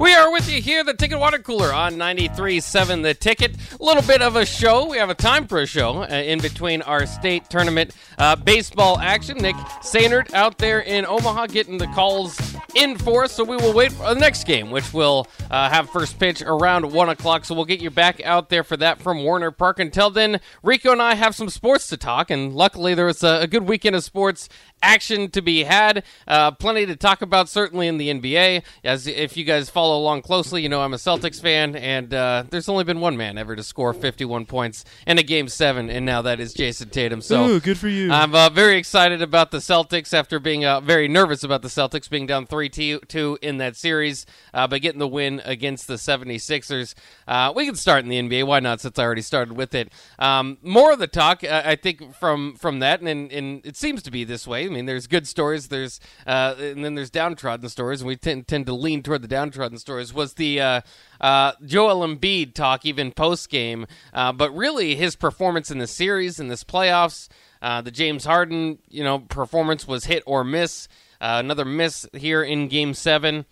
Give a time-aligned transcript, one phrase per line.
[0.00, 3.56] We are with you here, the Ticket Water Cooler on 93.7 The Ticket.
[3.78, 4.88] A little bit of a show.
[4.88, 8.98] We have a time for a show uh, in between our state tournament uh, baseball
[8.98, 9.38] action.
[9.38, 13.72] Nick Sainert out there in Omaha getting the calls in for us, so we will
[13.72, 17.44] wait for the next game, which will uh, have first pitch around 1 o'clock.
[17.44, 19.78] So we'll get you back out there for that from Werner Park.
[19.78, 23.42] Until then, Rico and I have some sports to talk, and luckily there was a,
[23.42, 24.48] a good weekend of sports
[24.82, 26.04] action to be had.
[26.28, 28.62] Uh, plenty to talk about, certainly in the NBA.
[28.84, 32.44] As if you guys follow along closely, you know I'm a Celtics fan, and uh,
[32.50, 36.04] there's only been one man ever to score 51 points in a game seven, and
[36.04, 37.20] now that is Jayson Tatum.
[37.20, 38.12] So Ooh, good for you.
[38.12, 42.08] I'm uh, very excited about the Celtics after being uh, very nervous about the Celtics
[42.08, 46.94] being down 3 2 in that series, uh, but getting the win against the 76ers.
[47.26, 48.46] Uh, we can start in the NBA.
[48.46, 49.92] Why not, since I already started with it?
[50.18, 54.02] Um, more of the talk, uh, I think, from, from that, and, and it seems
[54.02, 54.66] to be this way.
[54.66, 58.46] I mean, there's good stories, there's uh, and then there's downtrodden stories, and we tend,
[58.48, 60.12] tend to lean toward the downtrodden stories.
[60.12, 60.80] Was the uh,
[61.20, 66.40] uh, Joel Embiid talk even post game, uh, but really his performance in the series
[66.40, 67.28] in this playoffs,
[67.62, 70.88] uh, the James Harden you know performance was hit or miss.
[71.24, 73.46] Uh, another miss here in Game Seven.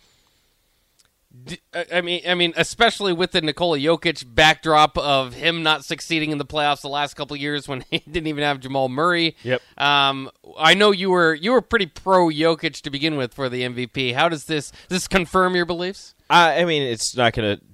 [1.45, 1.59] D-
[1.91, 6.37] I mean, I mean, especially with the Nikola Jokic backdrop of him not succeeding in
[6.37, 9.37] the playoffs the last couple years when he didn't even have Jamal Murray.
[9.43, 9.62] Yep.
[9.78, 13.62] Um, I know you were you were pretty pro Jokic to begin with for the
[13.62, 14.12] MVP.
[14.12, 16.15] How does this does this confirm your beliefs?
[16.28, 17.65] I, I mean, it's not going to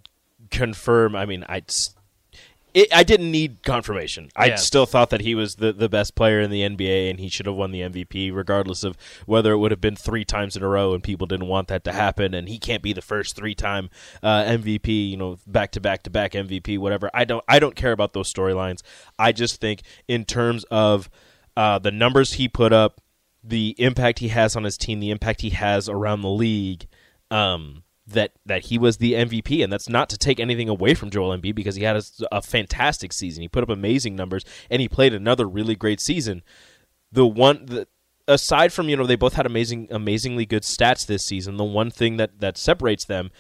[0.57, 1.17] confirm.
[1.17, 1.65] I mean, I
[2.75, 4.31] it, I didn't need confirmation.
[4.37, 4.55] I Yeah.
[4.57, 7.47] still thought that he was the, the best player in the NBA and he should
[7.47, 8.97] have won the MVP, regardless of
[9.27, 11.85] whether it would have been three times in a row and people didn't want that
[11.85, 12.35] to happen.
[12.35, 13.91] And he can't be the first three time
[14.23, 17.11] uh, MVP, you know, back to back to back MVP, whatever.
[17.15, 18.83] I don't I don't care about those storylines.
[19.19, 21.09] I just think in terms of
[21.57, 23.01] uh, the numbers he put up,
[23.43, 26.87] the impact he has on his team, the impact he has around the league.
[27.31, 31.11] Um, that that he was the MVP, and that's not to take anything away from
[31.11, 32.03] Joel Embiid because he had a,
[32.33, 33.43] a fantastic season.
[33.43, 36.43] He put up amazing numbers, and he played another really great season.
[37.13, 37.89] The one the,
[38.27, 41.57] aside from you know they both had amazing, amazingly good stats this season.
[41.57, 43.31] The one thing that that separates them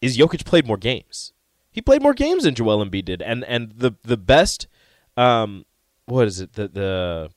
[0.00, 1.32] is Jokic played more games.
[1.70, 4.66] He played more games than Joel Embiid did, and and the the best,
[5.16, 5.66] um,
[6.06, 7.30] what is it the the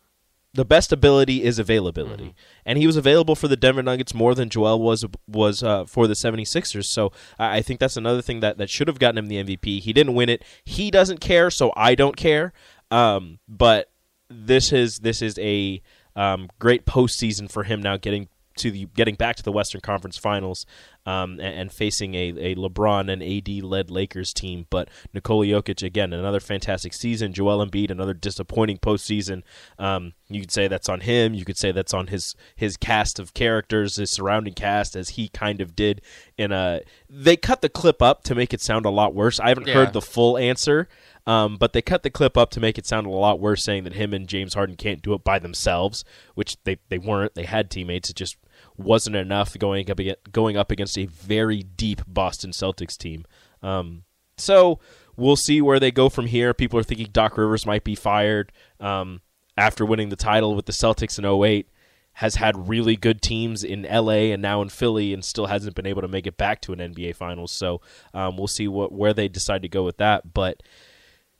[0.53, 2.33] the best ability is availability.
[2.65, 6.07] And he was available for the Denver Nuggets more than Joel was was uh, for
[6.07, 6.85] the 76ers.
[6.85, 9.81] So I I think that's another thing that, that should have gotten him the MVP.
[9.81, 10.43] He didn't win it.
[10.63, 12.53] He doesn't care, so I don't care.
[12.89, 13.91] Um, but
[14.29, 15.81] this is this is a
[16.15, 18.27] um, great postseason for him now getting
[18.57, 20.65] to the getting back to the Western Conference Finals
[21.05, 24.65] um, and, and facing a, a LeBron and AD led Lakers team.
[24.69, 27.31] But Nikola Jokic again another fantastic season.
[27.33, 29.43] Joel Embiid another disappointing postseason.
[29.77, 31.33] Um, you could say that's on him.
[31.33, 35.29] You could say that's on his his cast of characters, his surrounding cast, as he
[35.29, 36.01] kind of did
[36.37, 36.81] in a.
[37.09, 39.39] They cut the clip up to make it sound a lot worse.
[39.39, 39.73] I haven't Yeah.
[39.75, 40.87] heard the full answer.
[41.27, 43.83] Um, but they cut the clip up to make it sound a lot worse, saying
[43.83, 46.03] that him and James Harden can't do it by themselves,
[46.35, 47.35] which they, they weren't.
[47.35, 48.09] They had teammates.
[48.09, 48.37] It just
[48.77, 53.25] wasn't enough going up against, going up against a very deep Boston Celtics team.
[53.61, 54.03] Um,
[54.37, 54.79] so
[55.15, 56.53] we'll see where they go from here.
[56.53, 59.21] People are thinking Doc Rivers might be fired um,
[59.57, 61.69] after winning the title with the Celtics in 08.
[62.13, 65.85] Has had really good teams in LA and now in Philly, and still hasn't been
[65.85, 67.51] able to make it back to an NBA Finals.
[67.51, 67.79] So
[68.13, 70.33] um, we'll see what where they decide to go with that.
[70.33, 70.61] But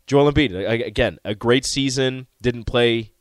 [0.09, 2.25] Joel Embiid again, a great season.
[2.41, 3.13] Didn't play.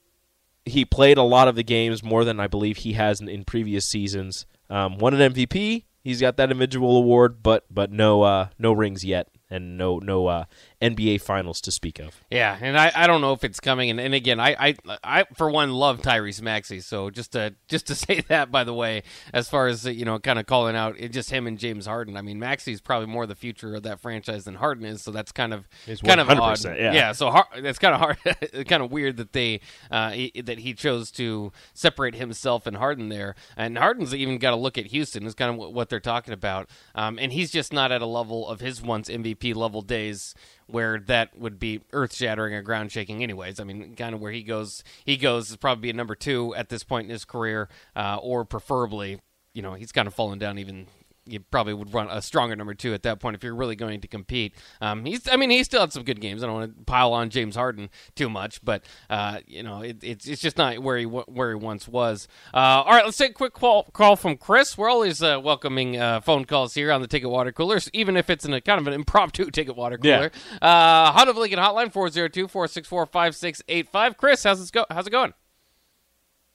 [0.64, 3.44] He played a lot of the games more than I believe he has in, in
[3.44, 4.46] previous seasons.
[4.70, 5.84] Um, won an MVP.
[6.02, 10.26] He's got that individual award, but but no uh, no rings yet, and no no
[10.26, 10.44] uh,
[10.80, 12.22] NBA Finals to speak of.
[12.30, 13.90] Yeah, and I, I don't know if it's coming.
[13.90, 16.80] And, and again, I, I I for one love Tyrese Maxey.
[16.80, 19.02] So just to just to say that by the way,
[19.32, 22.16] as far as you know, kind of calling out it, just him and James Harden.
[22.16, 25.02] I mean, Maxey's probably more the future of that franchise than Harden is.
[25.02, 26.58] So that's kind of He's kind of odd.
[26.58, 27.12] 100%, yeah.
[27.12, 28.18] So that's kind of hard,
[28.68, 29.60] kind of weird that they
[29.90, 33.34] uh, he, that he chose to separate himself and Harden there.
[33.56, 36.68] And Harden's even got to look at Houston is kind of what they're talking about.
[36.94, 40.34] Um, and he's just not at a level of his once MVP MVP level days
[40.66, 43.22] where that would be earth shattering or ground shaking.
[43.22, 46.54] Anyways, I mean, kind of where he goes, he goes is probably a number two
[46.54, 49.20] at this point in his career, uh, or preferably,
[49.54, 50.86] you know, he's kind of fallen down even
[51.28, 54.00] you probably would run a stronger number two at that point if you're really going
[54.00, 54.54] to compete.
[54.80, 56.42] Um, he's, I mean, he still had some good games.
[56.42, 60.02] I don't want to pile on James Harden too much, but uh, you know, it,
[60.02, 62.28] it's it's just not where he where he once was.
[62.52, 64.76] Uh, all right, let's take a quick call call from Chris.
[64.78, 68.30] We're always uh, welcoming uh, phone calls here on the Ticket Water Coolers, even if
[68.30, 70.30] it's in a kind of an impromptu Ticket Water Cooler.
[70.62, 70.68] Yeah.
[70.68, 74.16] Uh, Honda of Lincoln Hotline 402-464-5685.
[74.16, 74.84] Chris, how's it go?
[74.90, 75.32] How's it going?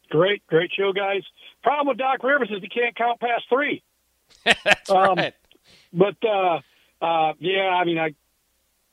[0.09, 1.21] Great, great show, guys.
[1.63, 3.83] Problem with Doc Rivers is he can't count past three.
[4.45, 5.33] That's um, right.
[5.91, 6.59] But uh,
[7.01, 8.15] uh, yeah, I mean, I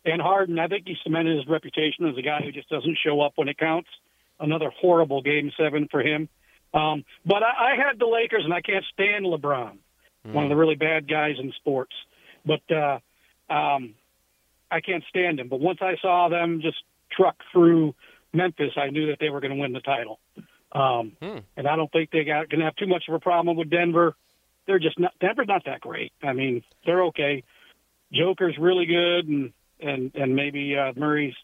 [0.05, 3.21] and Harden, I think he cemented his reputation as a guy who just doesn't show
[3.21, 3.89] up when it counts.
[4.39, 6.29] Another horrible Game Seven for him.
[6.73, 9.77] Um, but I, I had the Lakers, and I can't stand LeBron,
[10.27, 10.33] mm.
[10.33, 11.93] one of the really bad guys in sports.
[12.47, 12.99] But uh,
[13.53, 13.95] um,
[14.71, 15.49] I can't stand him.
[15.49, 16.79] But once I saw them just
[17.11, 17.95] truck through
[18.33, 20.21] Memphis, I knew that they were going to win the title.
[20.73, 21.39] Um, hmm.
[21.57, 23.69] And I don't think they got going to have too much of a problem with
[23.69, 24.15] Denver
[24.71, 26.13] they're just not Denver's not that great.
[26.23, 27.43] I mean, they're okay.
[28.13, 31.35] Joker's really good, and and and maybe uh, Murray's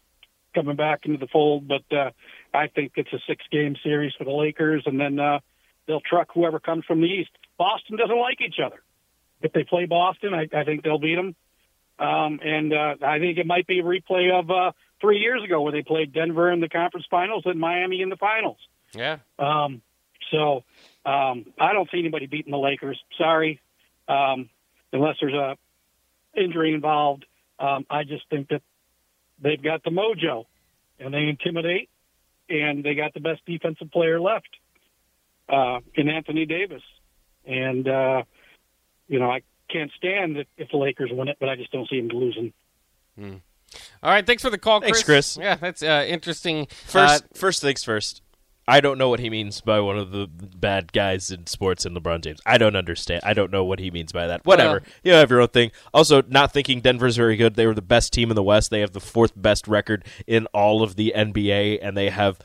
[0.55, 2.11] coming back into the fold, but uh,
[2.53, 5.39] I think it's a six game series for the Lakers, and then uh,
[5.87, 7.31] they'll truck whoever comes from the East.
[7.57, 8.81] Boston doesn't like each other.
[9.41, 11.35] If they play Boston, I, I think they'll beat them.
[11.99, 14.71] Um, and uh, I think it might be a replay of uh,
[15.01, 18.15] three years ago where they played Denver in the conference finals and Miami in the
[18.15, 18.57] finals.
[18.95, 19.17] Yeah.
[19.37, 19.81] Um,
[20.31, 20.63] so
[21.05, 22.99] um, I don't see anybody beating the Lakers.
[23.17, 23.61] Sorry,
[24.07, 24.49] um,
[24.91, 25.57] unless there's a
[26.39, 27.25] injury involved.
[27.59, 28.61] Um, I just think that
[29.41, 30.45] they've got the mojo,
[30.99, 31.89] and they intimidate,
[32.49, 34.49] and they got the best defensive player left
[35.49, 36.83] uh, in Anthony Davis.
[37.45, 38.23] And uh,
[39.07, 41.89] you know, I can't stand it if the Lakers win it, but I just don't
[41.89, 42.53] see them losing.
[43.17, 43.35] Hmm.
[44.03, 44.91] All right, thanks for the call, Chris.
[44.91, 45.37] Thanks, Chris.
[45.37, 46.67] Yeah, that's uh, interesting.
[46.67, 48.21] First, uh, first things first.
[48.67, 51.95] I don't know what he means by one of the bad guys in sports in
[51.95, 52.41] LeBron James.
[52.45, 53.21] I don't understand.
[53.23, 54.45] I don't know what he means by that.
[54.45, 54.81] Whatever.
[54.83, 55.71] Well, you have your own thing.
[55.93, 57.55] Also, not thinking Denver's very good.
[57.55, 58.69] They were the best team in the West.
[58.69, 62.39] They have the fourth best record in all of the NBA, and they have,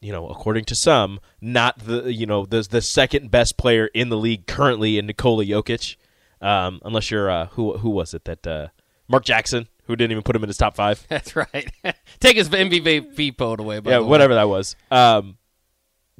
[0.00, 4.08] you know, according to some, not the you know the the second best player in
[4.08, 5.96] the league currently in Nikola Jokic.
[6.40, 8.68] Um, unless you're uh, who who was it that uh,
[9.08, 11.04] Mark Jackson who didn't even put him in his top five.
[11.08, 11.68] That's right.
[12.20, 13.80] Take his MVP vote away.
[13.84, 14.76] yeah, whatever that was.
[14.90, 15.36] Um,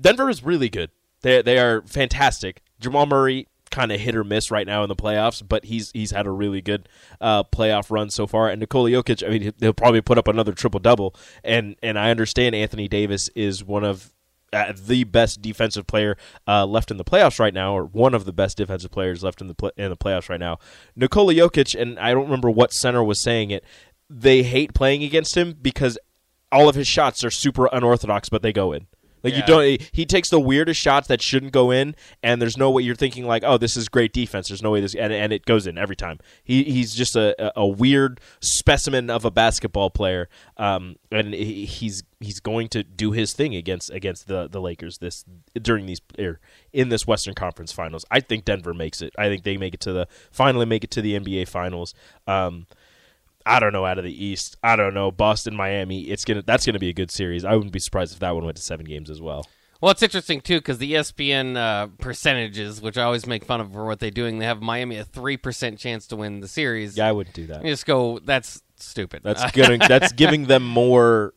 [0.00, 0.90] Denver is really good.
[1.22, 2.62] They they are fantastic.
[2.80, 6.10] Jamal Murray kind of hit or miss right now in the playoffs, but he's he's
[6.10, 6.88] had a really good
[7.20, 8.48] uh, playoff run so far.
[8.48, 11.14] And Nikola Jokic, I mean, he'll probably put up another triple double.
[11.44, 14.12] And and I understand Anthony Davis is one of
[14.52, 18.24] uh, the best defensive player uh, left in the playoffs right now, or one of
[18.24, 20.58] the best defensive players left in the in the playoffs right now.
[20.96, 23.64] Nikola Jokic, and I don't remember what center was saying it.
[24.08, 25.96] They hate playing against him because
[26.50, 28.88] all of his shots are super unorthodox, but they go in.
[29.22, 29.40] Like yeah.
[29.40, 29.90] you don't.
[29.92, 33.26] He takes the weirdest shots that shouldn't go in, and there's no way you're thinking
[33.26, 34.48] like, oh, this is great defense.
[34.48, 36.18] There's no way this, and, and it goes in every time.
[36.42, 42.40] He he's just a, a weird specimen of a basketball player, um, and he's he's
[42.40, 45.24] going to do his thing against against the the Lakers this
[45.60, 46.40] during these er,
[46.72, 48.04] in this Western Conference Finals.
[48.10, 49.12] I think Denver makes it.
[49.18, 51.94] I think they make it to the finally make it to the NBA Finals.
[52.26, 52.66] Um,
[53.46, 54.56] I don't know out of the East.
[54.62, 56.02] I don't know Boston, Miami.
[56.02, 57.44] It's gonna that's gonna be a good series.
[57.44, 59.46] I wouldn't be surprised if that one went to seven games as well.
[59.80, 63.72] Well, it's interesting too because the ESPN uh, percentages, which I always make fun of
[63.72, 66.98] for what they're doing, they have Miami a three percent chance to win the series.
[66.98, 67.64] Yeah, I wouldn't do that.
[67.64, 68.18] You just go.
[68.18, 69.22] That's stupid.
[69.22, 71.32] That's gonna, that's giving them more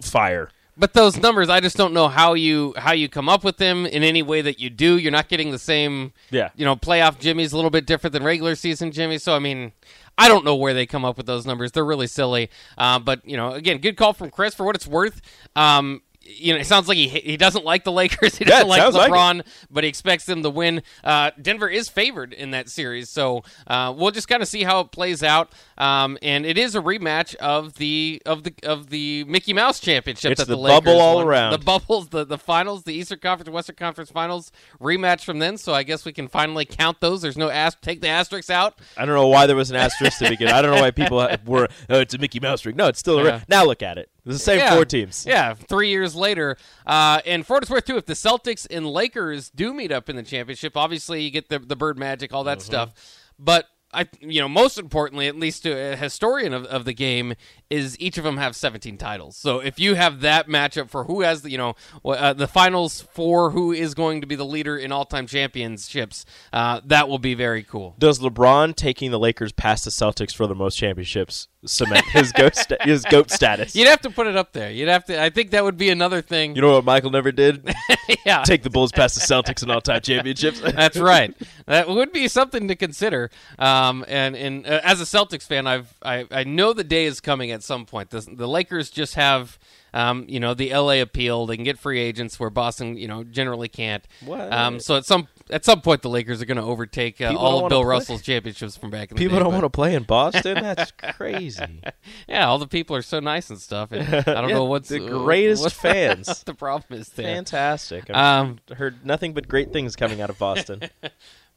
[0.00, 0.48] fire.
[0.74, 3.84] But those numbers, I just don't know how you how you come up with them
[3.84, 4.96] in any way that you do.
[4.96, 6.48] You're not getting the same, yeah.
[6.56, 9.18] You know, playoff Jimmy's a little bit different than regular season Jimmy.
[9.18, 9.72] So I mean,
[10.18, 11.72] I don't know where they come up with those numbers.
[11.72, 12.50] They're really silly.
[12.76, 15.20] Uh, but you know, again, good call from Chris for what it's worth.
[15.56, 18.36] Um, you know, it sounds like he he doesn't like the Lakers.
[18.42, 20.82] He doesn't yeah, like LeBron, like but he expects them to win.
[21.04, 24.80] Uh, Denver is favored in that series, so uh, we'll just kind of see how
[24.80, 25.52] it plays out.
[25.78, 30.32] Um, and it is a rematch of the of the of the Mickey Mouse Championship.
[30.32, 31.26] It's that the, the bubble all won.
[31.26, 31.52] around.
[31.52, 34.50] The bubbles, the the finals, the Eastern Conference, Western Conference Finals
[34.80, 35.56] rematch from then.
[35.56, 37.22] So I guess we can finally count those.
[37.22, 38.78] There's no ast- take the asterisks out.
[38.96, 40.48] I don't know why there was an asterisk to begin.
[40.48, 41.68] I don't know why people were.
[41.88, 42.76] Oh, it's a Mickey Mouse ring.
[42.76, 43.40] No, it's still a yeah.
[43.48, 43.64] now.
[43.64, 44.10] Look at it.
[44.24, 44.74] The same yeah.
[44.74, 45.26] four teams.
[45.26, 46.56] Yeah, three years later.
[46.86, 50.08] Uh, and for what it's worth, too, if the Celtics and Lakers do meet up
[50.08, 52.66] in the championship, obviously you get the, the bird magic, all that mm-hmm.
[52.66, 52.94] stuff.
[53.38, 57.34] But I you know most importantly, at least to a historian of, of the game,
[57.68, 59.36] is each of them have 17 titles.
[59.36, 61.74] So if you have that matchup for who has the you know
[62.04, 66.24] uh, the finals for who is going to be the leader in all time championships,
[66.52, 67.94] uh, that will be very cool.
[67.98, 72.56] Does LeBron taking the Lakers past the Celtics for the most championships cement his goat
[72.56, 73.74] sta- his goat status?
[73.74, 74.70] You'd have to put it up there.
[74.70, 75.20] You'd have to.
[75.20, 76.54] I think that would be another thing.
[76.56, 77.74] You know what Michael never did?
[78.26, 80.60] yeah, Take the Bulls past the Celtics in all time championships.
[80.64, 81.34] That's right.
[81.66, 83.30] That would be something to consider.
[83.58, 87.20] Um, and and uh, as a Celtics fan, I've I, I know the day is
[87.20, 88.10] coming at some point.
[88.10, 89.58] The, the Lakers just have.
[89.94, 93.24] Um, you know the LA appeal; they can get free agents where Boston, you know,
[93.24, 94.06] generally can't.
[94.24, 94.52] What?
[94.52, 97.64] Um, so at some at some point, the Lakers are going to overtake uh, all
[97.64, 97.88] of Bill play.
[97.88, 100.54] Russell's championships from back in the People don't want to play in Boston.
[100.62, 101.82] That's crazy.
[102.26, 103.92] Yeah, all the people are so nice and stuff.
[103.92, 106.42] And I don't Yeah, know what's the greatest what fans.
[106.44, 107.26] the problem is there.
[107.34, 108.08] Fantastic.
[108.08, 110.80] I've Um, heard nothing but great things coming out of Boston.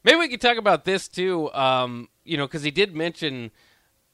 [0.04, 1.52] Maybe we could talk about this too.
[1.54, 3.50] Um, you know, because he did mention,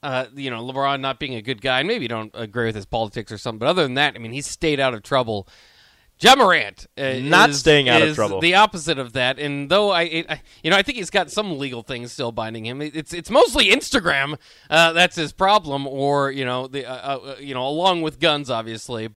[0.03, 1.79] uh, you know, LeBron not being a good guy.
[1.79, 4.19] And maybe you don't agree with his politics or something, but other than that, I
[4.19, 5.47] mean, he's stayed out of trouble.
[6.19, 8.39] Ja Morant, uh, Not is- staying out of trouble.
[8.39, 11.31] The opposite of that, and though I, it, I, you know, I think he's got
[11.31, 12.81] some legal things still binding him.
[12.81, 14.37] It- It's it's mostly Instagram
[14.69, 18.49] uh, that's his problem, or you know, the uh, uh, you know, along with guns,
[18.51, 19.07] obviously.